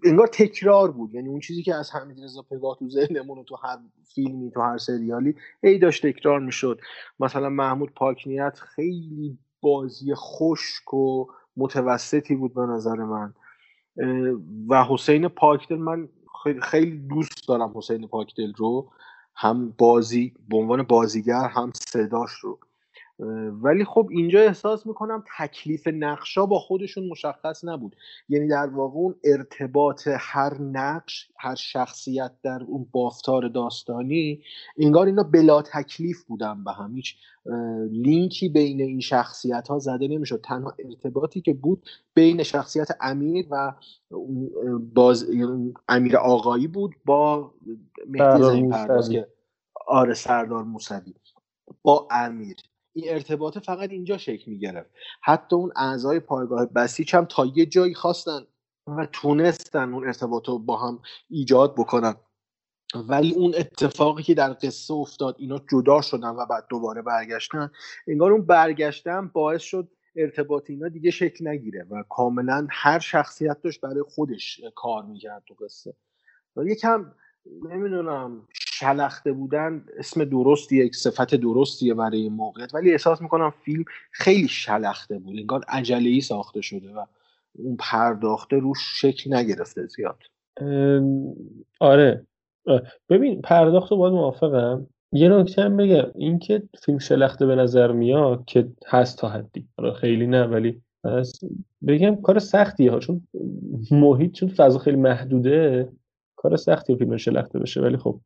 انگار 0.04 0.28
تکرار 0.28 0.92
بود. 0.92 1.14
یعنی 1.14 1.30
اون 1.30 1.40
چیزی 1.40 1.64
که 1.64 1.76
از 1.76 1.92
حمید 1.92 2.24
رضا 2.24 2.42
پگاه 2.42 2.76
تو 2.80 2.90
ذهنمون 2.90 3.44
تو 3.44 3.56
هر 3.56 3.78
فیلمی 4.16 4.52
تو 4.52 4.62
هر 4.62 4.78
سریالی 4.78 5.36
هی 5.64 5.80
داشت 5.80 6.08
تکرار 6.08 6.40
می‌شد. 6.40 6.82
مثلا 7.20 7.50
محمود 7.50 7.94
پاکنیت 7.94 8.60
خیلی 8.60 9.38
بازی 9.62 10.16
خشک 10.16 10.94
و 10.94 11.26
متوسطی 11.58 12.36
بود 12.36 12.54
به 12.54 12.62
نظر 12.62 12.96
من. 12.96 13.34
و 14.70 14.84
حسین 14.84 15.28
پاکدل 15.28 15.78
من 15.78 16.10
خیلی 16.62 16.98
دوست 16.98 17.48
دارم 17.48 17.74
حسین 17.76 18.08
پاکدل 18.08 18.54
رو. 18.54 18.92
هم 19.36 19.74
بازی 19.78 20.34
به 20.50 20.58
عنوان 20.58 20.84
بازیگر 20.84 21.48
هم 21.48 21.72
صداش 21.76 22.32
رو. 22.32 22.60
ولی 23.62 23.86
خب 23.86 24.08
اینجا 24.12 24.40
احساس 24.40 24.88
می‌کنم 24.88 25.24
تکلیف 25.38 25.88
نقشا 25.88 26.46
با 26.46 26.60
خودشون 26.60 27.08
مشخص 27.08 27.64
نبود. 27.64 27.96
یعنی 28.30 28.48
در 28.48 28.68
واقع 28.68 28.96
اون 28.96 29.16
ارتباط 29.24 30.08
هر 30.20 30.62
نقش 30.62 31.32
هر 31.40 31.56
شخصیت 31.56 32.32
در 32.44 32.64
اون 32.68 32.88
بافتار 32.92 33.48
داستانی 33.48 34.42
انگار 34.78 35.06
اینا 35.06 35.24
بلا 35.24 35.62
تکلیف 35.62 36.24
بودن 36.24 36.64
به 36.64 36.72
هم. 36.72 36.96
هیچ 36.96 37.16
لینکی 37.92 38.50
بین 38.50 38.82
این 38.82 39.00
شخصیت 39.00 39.68
ها 39.68 39.80
زده 39.80 40.08
نمی‌شد. 40.08 40.42
تنها 40.42 40.74
ارتباطی 40.80 41.42
که 41.42 41.54
بود 41.54 41.90
بین 42.14 42.44
شخصیت 42.44 42.88
امیر 43.02 43.48
و 43.52 43.74
باز 44.94 45.26
امیر 45.90 46.18
آقایی 46.18 46.68
بود 46.68 46.96
با 47.06 47.54
مهدی 48.08 48.44
زین 48.44 48.70
پرداز 48.70 49.10
که 49.10 49.28
آره 49.88 50.14
سردار 50.14 50.64
موسوی. 50.64 51.14
با 51.84 52.08
امیر. 52.12 52.56
این 52.96 53.10
ارتباط 53.10 53.58
فقط 53.58 53.90
اینجا 53.90 54.18
شکل 54.18 54.52
می‌گرفت. 54.52 54.90
حتی 55.22 55.56
اون 55.56 55.72
اعضای 55.76 56.20
پایگاه 56.20 56.66
بسیج 56.66 57.16
هم 57.16 57.26
تا 57.26 57.46
یه 57.46 57.66
جایی 57.66 57.94
خواستن 57.94 58.40
و 58.88 59.06
تونستن 59.06 59.94
اون 59.94 60.08
ارتباط 60.08 60.50
رو 60.50 60.60
با 60.60 60.78
هم 60.78 61.00
ایجاد 61.30 61.74
بکنن. 61.74 62.16
ولی 62.96 63.34
اون 63.34 63.56
اتفاقی 63.58 64.24
که 64.24 64.34
در 64.34 64.54
قصه 64.62 64.94
افتاد 64.94 65.36
اینا 65.40 65.62
جدا 65.72 66.02
شدن 66.02 66.30
و 66.30 66.46
بعد 66.46 66.66
دوباره 66.70 67.02
برگشتن 67.02 67.72
انگار 68.08 68.32
اون 68.32 68.46
برگشتن 68.46 69.28
باعث 69.28 69.62
شد 69.62 69.92
ارتباط 70.16 70.70
اینا 70.70 70.88
دیگه 70.88 71.12
شکل 71.12 71.48
نگیره 71.48 71.88
و 71.90 72.04
کاملا 72.10 72.68
هر 72.72 73.00
شخصیت 73.00 73.62
داشت 73.62 73.82
برای 73.82 74.04
خودش 74.10 74.62
کار 74.76 75.04
می‌کرد 75.04 75.44
تو 75.48 75.54
قصه. 75.54 75.94
و 76.56 76.66
یکم 76.66 77.12
نمی‌دونم 77.70 78.48
شلخته 78.80 79.32
بودن 79.32 79.86
اسم 79.98 80.24
درستیه 80.24 80.92
صفت 80.92 81.36
درستیه 81.36 81.94
برای 81.94 82.22
این 82.22 82.34
موقعیت. 82.34 82.76
ولی 82.76 82.92
احساس 82.92 83.22
می‌کنم 83.22 83.54
فیلم 83.66 83.84
خیلی 84.12 84.48
شلخته 84.48 85.20
بود. 85.20 85.38
انگار 85.40 85.64
عجله 85.68 86.10
ای 86.10 86.22
ساخته 86.22 86.62
شده 86.62 86.94
و 86.94 87.06
اون 87.54 87.76
پرداخته 87.80 88.58
روش 88.58 88.80
شکل 89.02 89.34
نگرفته 89.34 89.88
زیاد. 89.88 90.18
آره. 91.80 92.26
ببین 93.10 93.42
پرداخت 93.42 93.92
رو 93.92 93.98
باید 93.98 94.14
موافقم. 94.14 94.88
یه 95.12 95.30
نکته 95.30 95.62
هم 95.62 95.78
بگم. 95.78 96.12
اینکه 96.16 96.64
فیلم 96.84 96.98
شلخته 96.98 97.46
به 97.46 97.56
نظر 97.56 97.92
میاد 97.92 98.46
که 98.46 98.68
هست 98.88 99.18
تا 99.18 99.30
حدی. 99.30 99.68
خیلی 100.02 100.28
نه 100.28 100.44
ولی 100.44 100.82
بگم 101.88 102.22
کار 102.22 102.40
سختیه 102.40 102.92
ها 102.92 103.00
چون 103.00 103.28
محیط 103.92 104.32
چون 104.32 104.50
فضا 104.50 104.80
خیلی 104.80 104.98
محدوده. 104.98 105.90
کار 106.50 106.56
سختی 106.56 106.96
فیلم 106.96 107.18
شلخته 107.18 107.60
بشه. 107.60 107.82
ولی 107.82 107.98
خب 107.98 108.20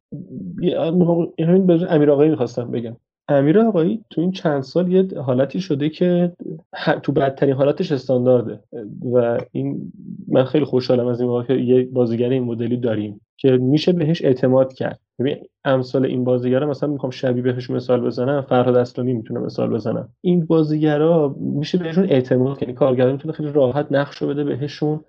همین 1.40 1.68
به 1.68 1.94
امیر 1.94 2.12
آقایی 2.12 2.30
می‌خواستم 2.30 2.72
بگم. 2.72 2.96
امیر 3.28 3.60
آقایی 3.60 4.04
تو 4.10 4.22
این 4.22 4.32
چند 4.32 4.62
سال 4.62 4.92
یه 4.92 5.08
حالتی 5.22 5.60
شده 5.60 5.90
که 5.90 6.32
تو 7.04 7.12
بدترین 7.12 7.54
حالاتش 7.54 7.92
استاندارده. 7.92 8.60
و 9.14 9.38
این 9.52 9.92
من 10.28 10.44
خیلی 10.44 10.66
خوشحالم 10.66 11.08
از 11.08 11.22
این 11.22 11.44
که 11.44 11.54
یه 11.54 11.84
بازیگر 11.86 12.30
این 12.30 12.44
مدلی 12.44 12.78
داریم 12.78 13.22
که 13.38 13.52
میشه 13.52 13.94
بهش 13.94 14.26
اعتماد 14.26 14.74
کرد. 14.74 15.00
ببین 15.20 15.38
امثال 15.66 16.06
این 16.06 16.24
بازیگرا 16.24 16.68
مثلا 16.68 16.90
می‌خوام 16.90 17.10
شبیه 17.10 17.44
بهش 17.44 17.70
مثال 17.70 18.02
بزنم 18.02 18.42
فرهاد 18.42 18.76
اصلانی 18.76 19.14
می‌تونه 19.14 19.40
مثال 19.40 19.70
بزنم. 19.70 20.10
این 20.22 20.46
بازیگرا 20.46 21.36
میشه 21.40 21.78
بهشون 21.78 22.04
اعتماد 22.10 22.58
کنی 22.58 22.74
کارگردان 22.74 23.12
می‌تونه 23.12 23.34
خیلی 23.34 23.52
راحت 23.52 23.88
نقش 23.92 24.24
بده 24.24 24.44
بهشون. 24.44 25.00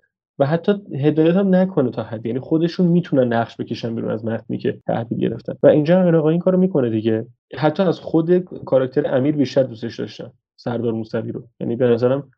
و 0.41 0.45
حتی 0.45 0.73
هدایت 0.95 1.35
هم 1.35 1.55
نکنه 1.55 1.91
تا 1.91 2.03
حد. 2.03 2.25
یعنی 2.25 2.39
خودشون 2.39 2.87
می‌تونن 2.87 3.33
نقش 3.33 3.57
بکشن 3.57 3.95
بیرون 3.95 4.11
از 4.11 4.25
متنی 4.25 4.57
که 4.57 4.79
تحویل 4.87 5.19
گرفتن. 5.19 5.53
و 5.63 5.67
اینجا 5.67 6.17
آقا 6.19 6.29
این 6.29 6.39
کارو 6.39 6.57
می‌کنه 6.57 6.89
دیگه. 6.89 7.25
حتی 7.57 7.83
از 7.83 7.99
خود 7.99 8.37
کاراکتر 8.37 9.15
امیر 9.15 9.35
بیشتر 9.35 9.63
دوستش 9.63 9.99
داشتم 9.99 10.31
سردار 10.55 10.93
موسوی 10.93 11.31
رو. 11.31 11.43
یعنی 11.59 11.75
به 11.75 11.87
نظرم 11.87 12.31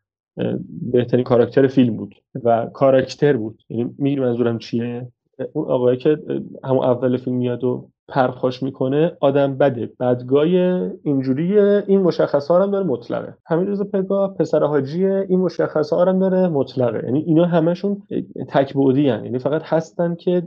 بهترین 0.92 1.24
کاراکتر 1.24 1.66
فیلم 1.66 1.96
بود 1.96 2.14
و 2.44 2.66
کاراکتر 2.66 3.36
بود. 3.36 3.62
یعنی 3.68 3.94
میگی 3.98 4.16
منظورم 4.16 4.58
چیه؟ 4.58 5.08
اون 5.52 5.64
آقایی 5.68 5.96
که 5.96 6.18
همون 6.64 6.84
اول 6.84 7.16
فیلم 7.16 7.36
میاد 7.36 7.64
و 7.64 7.88
پرخاش 8.08 8.62
می‌کنه 8.62 9.16
آدم 9.20 9.56
بده. 9.58 9.90
بدگای 10.00 10.56
اینجوری 11.02 11.58
این 11.60 12.00
مشخص 12.00 12.48
ها 12.50 12.62
هم 12.62 12.70
داره 12.70 12.86
مطلقه. 12.86 13.34
همین 13.46 13.66
روز 13.66 13.82
پگاه 13.82 14.34
پسر 14.34 14.62
حاجی 14.64 15.06
این 15.06 15.40
مشخص 15.40 15.92
ها 15.92 16.04
هم 16.04 16.18
داره 16.18 16.48
مطلقه. 16.48 17.02
یعنی 17.04 17.20
اینا 17.20 17.44
همشون 17.44 18.02
تک 18.48 18.74
بعدی 18.74 19.02
یعنی 19.02 19.38
فقط 19.38 19.62
هستن 19.64 20.14
که 20.14 20.42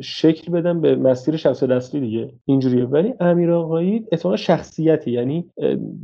شکل 0.00 0.52
بدن 0.52 0.80
به 0.80 0.96
مسیر 0.96 1.36
شخص 1.36 1.62
اصلی 1.62 2.00
دیگه. 2.00 2.30
اینجوریه. 2.44 2.84
ولی 2.84 3.14
امیر 3.20 3.50
آقایی 3.50 4.04
اتفاقا 4.12 4.36
شخصیتی. 4.36 5.10
یعنی 5.10 5.44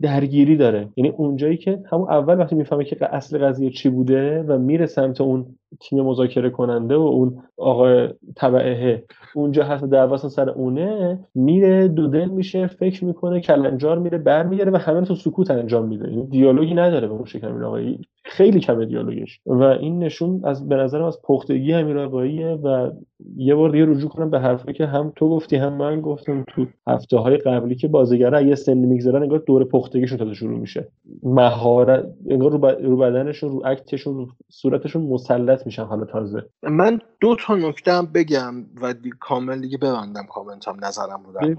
درگیری 0.03 0.57
داره. 0.57 0.89
یعنی 0.97 1.11
اونجایی 1.11 1.57
که 1.57 1.83
همون 1.91 2.11
اول 2.11 2.39
وقتی 2.39 2.55
می‌فهمه 2.55 2.85
که 2.85 3.15
اصل 3.15 3.39
قضیه 3.39 3.71
چی 3.71 3.89
بوده 3.89 4.43
و 4.43 4.59
میره 4.59 4.87
سمت 4.87 5.21
اون 5.21 5.47
تیم 5.81 6.05
مذاکره 6.05 6.51
کننده 6.51 6.97
و 6.97 7.01
اون 7.01 7.43
آقای 7.57 8.09
تبعه 8.37 9.05
اونجا 9.35 9.65
هست 9.65 9.85
دعواس 9.85 10.27
سر 10.27 10.51
اونه 10.51 11.19
میره 11.35 11.89
دودل 11.89 12.29
میشه 12.29 12.67
فکر 12.67 13.05
می‌کنه 13.05 13.41
کلنجار 13.41 13.99
میره 13.99 14.19
برمیگره 14.19 14.71
و 14.71 14.77
همه 14.77 15.01
تو 15.01 15.15
سکوت 15.15 15.51
انجام 15.51 15.89
میده. 15.89 16.09
یعنی 16.09 16.27
دیالوگی 16.27 16.75
نداره 16.75 17.07
به 17.07 17.15
اون 17.15 17.25
شکل 17.25 17.47
امیر 17.47 17.65
آقایی. 17.65 18.01
خیلی 18.25 18.61
کمه 18.61 18.87
دیالوگش. 18.87 19.41
و 19.47 19.63
این 19.63 19.99
نشون 19.99 20.41
از 20.45 20.69
به 20.69 20.77
نظرم 20.77 21.05
از 21.05 21.23
پختگی 21.23 21.73
امیر 21.73 21.99
آقاییه 21.99 22.47
و 22.47 22.91
یه 23.37 23.55
بار 23.55 23.71
دیگه 23.71 23.87
رجوع 23.87 24.11
کنم 24.11 24.31
به 24.31 24.41
حرفی 24.41 24.73
که 24.73 24.87
هم 24.87 25.13
تو 25.17 25.29
گفتی 25.29 25.57
هم 25.57 25.73
من 25.73 26.01
گفتم 26.01 26.45
تو 26.49 26.67
هفته 26.87 27.17
های 27.17 27.37
قبلی 27.37 27.75
که 27.75 27.89
بازیگرا 27.89 28.41
یه 28.41 28.55
سن 28.55 28.75
میگذرن 28.75 29.23
انگار 29.23 29.39
دور 29.39 29.65
پختگیشون 29.65 30.19
تازه 30.19 30.35
شروع 30.35 30.59
میشه. 30.59 30.89
مهارت 31.23 32.05
انگار 32.31 32.51
رو, 32.51 32.97
بدنشون 32.97 33.51
رو 33.51 33.63
اکتشون 33.67 34.17
رو 34.17 34.29
صورتشون 34.49 35.03
مسلط 35.03 35.67
میشن 35.67 35.85
حالا 35.85 36.05
تازه. 36.05 36.43
من 36.63 37.01
دو 37.21 37.37
تا 37.37 37.55
نکته 37.55 38.03
بگم 38.15 38.55
و 38.83 38.95
دی... 38.95 39.11
کامل 39.21 39.61
دیگه 39.61 39.79
ببندم 39.79 40.27
کامنتام 40.31 40.85
نظرم 40.85 41.23
رو 41.27 41.33
در 41.33 41.55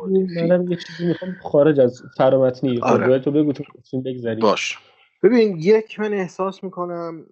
منم 0.48 0.72
یه 0.72 0.77
چیزی 0.88 1.07
می‌خوام 1.07 1.31
خارج 1.43 1.79
از 1.79 2.01
فرامتنی 2.17 2.79
آره. 2.81 3.19
تو 3.19 3.31
بگو 3.31 3.53
تو 3.53 3.63
بگذری 4.05 4.41
باش. 4.41 4.77
ببین 5.25 5.58
یک 5.62 6.01
من 6.01 6.13
احساس 6.13 6.65
می‌کنم 6.65 7.27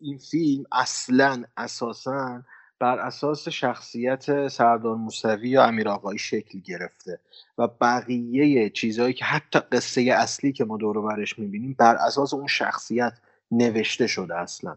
این 0.00 0.18
فیلم 0.18 0.64
اصلا 0.72 1.44
اساسا 1.58 2.42
بر 2.80 3.00
اساس 3.00 3.48
شخصیت 3.50 4.48
سردار 4.48 4.96
موسوی 4.96 5.50
یا 5.50 5.64
امیر 5.64 5.90
آقایی 5.90 6.18
شکل 6.20 6.60
گرفته 6.60 7.20
و 7.58 7.68
بقیه 7.68 8.70
چیزهایی 8.70 9.14
که 9.14 9.26
حتی 9.26 9.60
قصه 9.60 10.02
اصلی 10.02 10.52
که 10.52 10.66
ما 10.66 10.78
دور 10.78 11.02
برش 11.02 11.40
می‌بینیم 11.40 11.76
بر 11.80 11.96
اساس 11.96 12.34
اون 12.34 12.48
شخصیت 12.48 13.14
نوشته 13.52 14.08
شده 14.08 14.38
اصلا. 14.38 14.76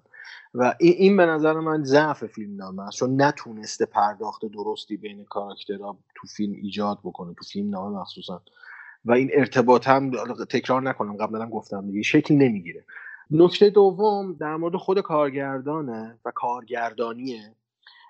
و 0.55 0.75
این, 0.79 1.17
به 1.17 1.27
نظر 1.27 1.53
من 1.53 1.85
ضعف 1.85 2.25
فیلم 2.27 2.57
نامه 2.57 2.83
است. 2.87 2.99
چون 2.99 3.23
نتونسته 3.23 3.87
پرداخت 3.87 4.45
درستی 4.45 4.97
بین 4.97 5.25
کاراکترها 5.25 5.97
تو 6.15 6.27
فیلم 6.27 6.53
ایجاد 6.53 6.99
بکنه. 7.05 7.35
تو 7.35 7.45
فیلم 7.45 7.71
نامه 7.71 7.99
مخصوصا. 7.99 8.41
و 9.05 9.11
این 9.11 9.29
ارتباط 9.33 9.87
هم 9.87 10.11
تکرار 10.49 10.81
نکنم 10.81 11.17
قبلا 11.17 11.41
هم 11.41 11.49
گفتم 11.49 11.87
دیگه 11.87 12.01
شکل 12.01 12.35
نمی‌گیره. 12.35 12.85
نکته 13.31 13.69
دوم 13.69 14.33
در 14.33 14.55
مورد 14.55 14.75
خود 14.75 15.01
کارگردانه 15.01 16.19
و 16.25 16.31
کارگردانیه. 16.31 17.55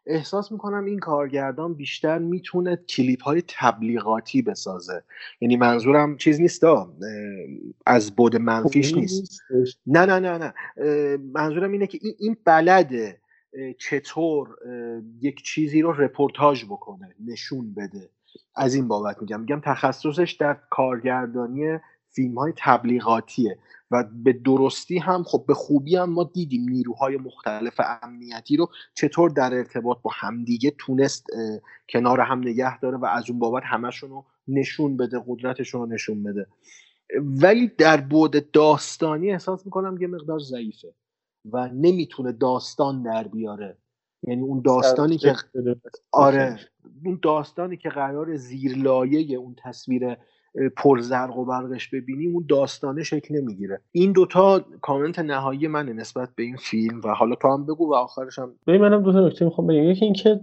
احساس 0.05 0.51
می‌کنم 0.51 0.85
این 0.85 0.99
کارگردان 0.99 1.73
بیشتر 1.73 2.17
می‌تونه 2.17 2.75
کلیپ 2.75 3.23
های 3.23 3.43
تبلیغاتی 3.47 4.41
بسازه. 4.41 5.03
یعنی 5.41 5.57
منظورم 5.57 6.17
چیز 6.17 6.41
نیست 6.41 6.63
از 7.85 8.15
بود 8.15 8.35
منفیش 8.35 8.93
نیست. 8.93 9.41
نه 9.87 10.05
نه 10.05 10.19
نه 10.19 10.37
نه. 10.37 10.53
منظورم 11.17 11.71
اینه 11.71 11.87
که 11.87 11.99
این 12.19 12.37
بلده 12.45 13.21
چطور 13.77 14.47
یک 15.21 15.43
چیزی 15.43 15.81
رو 15.81 15.91
رپورتاج 15.91 16.65
بکنه 16.65 17.15
نشون 17.25 17.73
بده. 17.73 18.09
از 18.55 18.75
این 18.75 18.87
بابت 18.87 19.21
میگم. 19.21 19.39
میگم 19.39 19.61
تخصصش 19.65 20.37
در 20.39 20.57
کارگردانی 20.69 21.77
فیلم 22.09 22.37
های 22.37 22.53
تبلیغاتیه 22.57 23.59
و 23.91 24.03
به 24.23 24.33
درستی 24.33 24.97
هم 24.97 25.23
خب 25.23 25.43
به 25.47 25.53
خوبی 25.53 25.95
هم 25.95 26.09
ما 26.09 26.23
دیدیم 26.33 26.69
نیروهای 26.69 27.17
مختلف 27.17 27.81
امنیتی 28.03 28.57
رو 28.57 28.69
چطور 28.93 29.29
در 29.29 29.53
ارتباط 29.53 29.97
با 30.01 30.11
همدیگه 30.13 30.75
تونست 30.77 31.27
کنار 31.89 32.19
هم 32.19 32.39
نگه 32.39 32.79
داره 32.79 32.97
و 32.97 33.05
از 33.05 33.29
اون 33.29 33.39
بابت 33.39 33.63
همشون 33.65 34.09
رو 34.09 34.25
نشون 34.47 34.97
بده 34.97 35.23
قدرتشون 35.27 35.81
رو 35.81 35.87
نشون 35.87 36.23
بده. 36.23 36.47
ولی 37.19 37.71
در 37.77 38.01
بود 38.01 38.51
داستانی 38.51 39.31
احساس 39.31 39.65
می‌کنم 39.65 40.01
یه 40.01 40.07
مقدار 40.07 40.39
ضعیفه 40.39 40.93
و 41.45 41.67
نمی‌تونه 41.67 42.31
داستان 42.31 43.03
در 43.03 43.27
بیاره. 43.27 43.77
یعنی 44.23 44.41
اون 44.41 44.61
داستانی 44.65 45.17
که 45.17 45.33
آره 46.11 46.55
اون 47.05 47.19
داستانی 47.21 47.77
که 47.77 47.89
قرار 47.89 48.35
زیر 48.35 48.77
لایه 48.77 49.37
اون 49.37 49.55
تصویر 49.63 50.17
پرزرق 50.77 51.37
و 51.37 51.45
برقش 51.45 51.89
ببینیم 51.89 52.33
اون 52.33 52.45
داستانه 52.49 53.03
شکل 53.03 53.35
نمی‌گیره. 53.35 53.81
این 53.91 54.11
دوتا 54.11 54.65
کامنت 54.81 55.19
نهایی 55.19 55.67
منه 55.67 55.93
نسبت 55.93 56.29
به 56.35 56.43
این 56.43 56.55
فیلم 56.55 57.01
و 57.03 57.07
حالا 57.07 57.35
تو 57.35 57.47
هم 57.47 57.65
بگو 57.65 57.91
و 57.91 57.93
آخرش 57.93 58.39
هم 58.39 58.53
ببین 58.67 58.81
منم 58.81 59.03
دو 59.03 59.11
تا 59.11 59.27
نکته 59.27 59.45
می‌خوام 59.45 59.67
بگم. 59.67 59.83
یکی 59.83 60.05
اینکه 60.05 60.39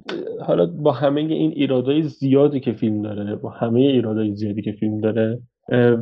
حالا 0.46 0.66
با 0.66 0.92
همه 0.92 1.20
این 1.20 1.50
ایرادای 1.50 2.02
زیادی 2.02 2.60
که 2.60 2.72
فیلم 2.72 3.02
داره 3.02 3.36
با 3.36 3.50
همه 3.50 3.80
ایرادای 3.80 4.34
زیادی 4.34 4.62
که 4.62 4.72
فیلم 4.72 5.00
داره 5.00 5.42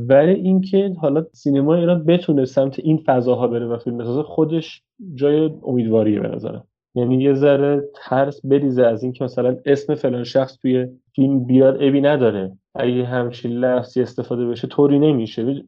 ولی 0.09 0.33
اینکه 0.33 0.93
حالا 1.01 1.27
سینما 1.33 1.75
ایران 1.75 2.05
بتونه 2.05 2.45
سمت 2.45 2.79
این 2.79 3.03
فضاها 3.07 3.47
بره 3.47 3.67
و 3.67 3.79
فیلم 3.79 3.99
بسازه 3.99 4.23
خودش 4.23 4.83
جای 5.15 5.51
امیدواریه 5.67 6.21
به 6.21 6.29
نظرم. 6.29 6.65
یعنی 6.95 7.23
یه 7.23 7.35
ذره 7.35 7.85
ترس 7.95 8.47
بریزه 8.47 8.83
از 8.83 9.03
اینکه 9.03 9.25
مثلا 9.25 9.57
اسم 9.67 9.95
فلان 9.95 10.25
شخص 10.25 10.59
توی 10.59 10.89
فیلم 11.15 11.45
بیاد 11.45 11.77
ابی 11.81 12.01
نداره. 12.01 12.53
اگه 12.75 13.05
همچین 13.05 13.53
لفظی 13.53 14.03
استفاده 14.03 14.47
بشه 14.47 14.69
طوری 14.69 14.99
نمیشه. 14.99 15.65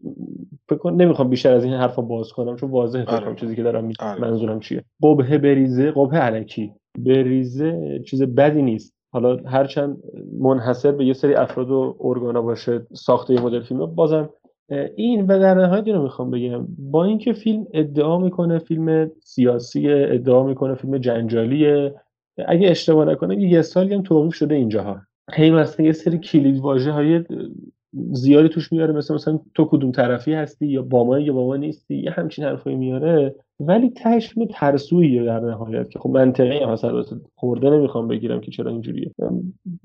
فکر 0.68 0.90
نمی‌خوام 0.90 1.28
بیشتر 1.28 1.54
از 1.54 1.64
این 1.64 1.74
حرفا 1.74 2.02
باز 2.02 2.32
کنم 2.32 2.56
چون 2.56 2.70
واضحه 2.70 3.04
آره. 3.04 3.34
چیزی 3.34 3.56
که 3.56 3.62
دارم 3.62 3.92
آره. 3.98 4.20
منظورم 4.20 4.60
چیه. 4.60 4.84
قبه 5.02 5.38
بریزه 5.38 5.90
قبه 5.90 6.16
علکی. 6.16 6.72
بریزه 6.98 8.02
چیز 8.06 8.22
بدی 8.22 8.62
نیست. 8.62 8.94
حالا 9.12 9.36
هرچند 9.36 9.96
منحصر 10.40 10.92
به 10.92 11.04
یه 11.04 11.12
سری 11.12 11.34
افراد 11.34 11.70
و 11.70 11.96
ارگانا 12.00 12.42
باشه 12.42 12.86
ساخته 12.92 13.42
مدل 13.42 13.62
فیلم 13.62 13.86
بازم 13.86 14.30
این 14.96 15.26
و 15.26 15.38
در 15.38 15.54
نهایت 15.54 15.88
رو 15.88 16.02
می‌خوام 16.02 16.30
بگم. 16.30 16.66
با 16.78 17.04
اینکه 17.04 17.32
فیلم 17.32 17.66
ادعا 17.72 18.18
می‌کنه 18.18 18.58
فیلم 18.58 19.10
سیاسی 19.20 19.92
ادعا 19.92 20.42
می‌کنه 20.42 20.74
فیلم 20.74 20.98
جنجالیه 20.98 21.94
اگه 22.46 22.70
اشتباه 22.70 23.04
نکنم 23.04 23.38
یه 23.38 23.62
سالی 23.62 23.94
هم 23.94 24.02
توقیف 24.02 24.34
شده 24.34 24.54
اینجاها 24.54 25.00
هی 25.32 25.50
مثلا 25.50 25.86
یه 25.86 25.92
سری 25.92 26.18
کلید 26.18 26.58
واژه 26.58 26.90
های 26.90 27.24
زیادی 28.12 28.48
توش 28.48 28.72
میاره 28.72 28.92
مثل 28.92 29.14
مثلا 29.14 29.40
تو 29.54 29.64
کدوم 29.64 29.92
طرفی 29.92 30.32
هستی 30.32 30.66
یا 30.66 30.82
با 30.82 31.04
ما 31.04 31.18
یا 31.18 31.32
با 31.32 31.46
ما 31.46 31.56
نیستی 31.56 31.96
یه 31.96 32.10
همچین 32.10 32.44
حرفایی 32.44 32.76
میاره. 32.76 33.34
ولی 33.60 33.90
تهش 33.90 34.36
می 34.36 34.46
ترسویه 34.46 35.24
در 35.24 35.40
نهایت 35.40 35.90
که 35.90 35.98
خب 35.98 36.10
منطقی 36.10 36.58
هم 36.58 36.68
هست 36.68 36.86
خورده 37.34 37.70
نمی‌خوام 37.70 38.08
بگیرم 38.08 38.40
که 38.40 38.50
چرا 38.50 38.70
اینجوریه. 38.70 39.10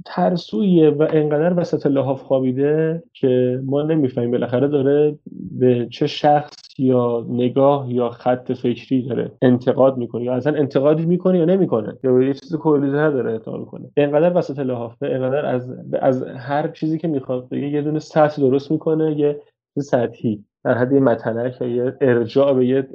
ترسویه 0.06 0.90
و 0.90 1.08
انقدر 1.10 1.60
وسط 1.60 1.86
لحاف 1.86 2.22
خوابیده 2.22 3.04
که 3.14 3.62
ما 3.66 3.82
نمی‌فهمیم 3.82 4.32
بالاخره 4.32 4.68
داره 4.68 5.20
به 5.60 5.88
چه 5.92 6.08
شخص 6.08 6.80
یا 6.80 7.26
نگاه 7.30 7.94
یا 7.94 8.10
خط 8.10 8.52
فکری 8.52 9.02
داره 9.02 9.32
انتقاد 9.42 9.98
می‌کنه 9.98 10.24
یا 10.24 10.34
اصلا 10.34 10.58
انتقادی 10.58 11.06
می‌کنه 11.06 11.38
یا 11.38 11.46
نمی‌کنه. 11.46 11.98
یا 12.04 12.22
یه 12.22 12.34
چیز 12.34 12.56
کلیتر 12.56 13.10
داره 13.10 13.34
ادعا 13.34 13.58
می‌کنه. 13.58 13.90
انقدر 13.98 14.38
وسط 14.38 14.60
لحافه 14.60 15.06
انقدر 15.08 15.46
از 15.46 15.74
از 16.02 16.24
هر 16.24 16.68
چیزی 16.68 16.98
که 16.98 17.08
می‌خواد 17.08 17.50
بگه 17.50 17.68
یه 17.68 17.82
دونه 17.82 18.00
سطح 18.00 18.42
درست 18.42 18.72
می‌کنه 18.72 19.20
یه 19.20 19.40
سطحی 19.78 20.44
در 20.64 20.74
حد 20.78 20.92
یه 20.92 21.00
متنک 21.00 21.62
یا 21.62 21.68
یه 21.68 21.98
ارجاع 22.02 22.54
به 22.54 22.68
یه 22.68 22.88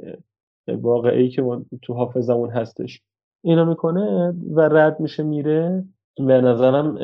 واقعی 0.67 1.29
که 1.29 1.43
تو 1.81 1.93
حافظمون 1.93 2.49
هستش. 2.49 3.01
اینا 3.43 3.65
می‌کنه 3.65 4.33
و 4.53 4.61
رد 4.61 4.99
میشه 4.99 5.23
میره. 5.23 5.83
به 6.17 6.41
نظرم 6.41 6.97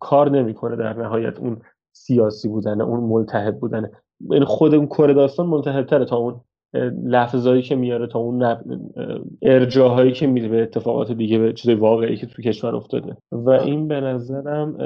کار 0.00 0.30
نمی‌کنه 0.30 0.76
در 0.76 0.92
نهایت 0.92 1.38
اون 1.38 1.60
سیاسی 1.92 2.48
بودنه 2.48 2.84
اون 2.84 3.00
ملتحد 3.00 3.60
بودنه 3.60 3.90
این 4.30 4.44
خود 4.44 4.74
اون 4.74 4.86
کره 4.86 5.14
داستان 5.14 5.46
ملتحدتره 5.46 6.04
تا 6.04 6.16
اون 6.16 6.40
لفظایی 7.04 7.62
که 7.62 7.76
میاره 7.76 8.06
تا 8.06 8.18
اون 8.18 8.56
ارجاهایی 9.42 10.12
که 10.12 10.26
میده 10.26 10.48
به 10.48 10.62
اتفاقات 10.62 11.12
دیگه 11.12 11.38
به 11.38 11.52
چیزای 11.52 11.74
واقعی 11.74 12.16
که 12.16 12.26
تو 12.26 12.42
کشور 12.42 12.76
افتاده. 12.76 13.16
و 13.32 13.50
این 13.50 13.88
به 13.88 14.00
نظرم 14.00 14.76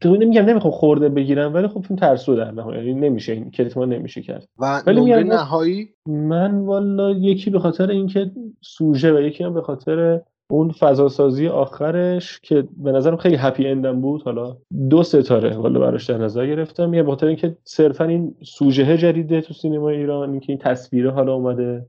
تو 0.00 0.16
نمیگم 0.16 0.44
نمی‌خوام 0.44 0.72
خورده 0.72 1.08
بگیرم 1.08 1.54
ولی 1.54 1.68
خب 1.68 1.80
فیلم 1.80 1.98
ترسو 2.00 2.36
در 2.36 2.50
نهایت 2.50 2.84
یعنی 2.84 3.00
نمیشه 3.00 3.32
این 3.32 3.50
کریتما 3.50 3.84
نمیشه 3.84 4.22
کرد. 4.22 4.48
و 4.58 4.82
ولی 4.86 5.24
نهایی؟ 5.24 5.88
من 6.06 6.58
والا 6.58 7.10
یکی 7.10 7.50
به 7.50 7.58
خاطر 7.58 7.90
اینکه 7.90 8.30
سوژه 8.60 9.12
و 9.12 9.20
یکی 9.20 9.44
هم 9.44 9.54
به 9.54 9.62
خاطر 9.62 10.20
اون 10.50 10.70
فضاسازی 10.70 11.48
آخرش 11.48 12.40
که 12.40 12.68
به 12.76 12.92
نظرم 12.92 13.16
خیلی 13.16 13.36
هپی 13.36 13.68
اندم 13.68 14.00
بود 14.00 14.22
حالا 14.22 14.56
دو 14.90 15.02
ستاره 15.02 15.56
والا 15.56 15.80
براش 15.80 16.10
در 16.10 16.18
نظر 16.18 16.46
گرفتم. 16.46 16.94
یه 16.94 17.02
بخاطر 17.02 17.26
اینکه 17.26 17.56
صرفا 17.64 18.04
این 18.04 18.34
سوژه 18.42 18.98
جدیده 18.98 19.40
تو 19.40 19.54
سینما 19.54 19.88
ایران 19.88 20.30
اینکه 20.30 20.52
این 20.52 20.58
تصویره 20.58 21.10
حالا 21.10 21.34
اومده. 21.34 21.86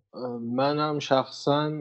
منم 0.56 1.00
شخصا 1.00 1.72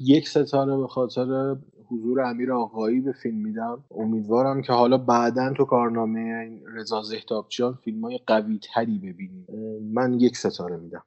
یک 0.00 0.28
ستاره 0.28 0.76
به 0.76 0.86
خاطر 0.86 1.56
حضور 1.90 2.20
امیر 2.20 2.52
آقایی 2.52 3.00
به 3.00 3.12
فیلم 3.12 3.38
میدم. 3.38 3.84
امیدوارم 3.96 4.62
که 4.62 4.72
حالا 4.72 4.98
بعدا 4.98 5.52
تو 5.56 5.64
کارنامه 5.64 6.50
رضا 6.76 7.02
زهتابچیان 7.02 7.78
فیلم 7.84 8.04
های 8.04 8.20
قوی 8.26 8.58
تری 8.74 8.98
ببینیم 8.98 9.46
من 9.92 10.20
یک 10.20 10.36
ستاره 10.36 10.76
میدم. 10.76 11.04